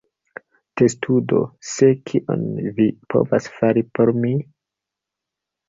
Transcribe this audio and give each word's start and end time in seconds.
Testudo: 0.79 1.41
"Sed, 1.73 2.01
kion 2.13 2.49
vi 2.81 2.89
povas 3.17 3.53
fari 3.61 3.87
por 4.01 4.15
mi?" 4.25 4.35